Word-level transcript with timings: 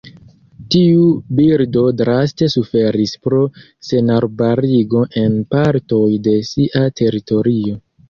Tiu 0.75 1.03
birdo 1.39 1.83
draste 1.99 2.49
suferis 2.55 3.15
pro 3.27 3.43
senarbarigo 3.91 5.07
en 5.25 5.41
partoj 5.55 6.05
de 6.29 6.39
sia 6.53 6.87
teritorio. 7.03 7.83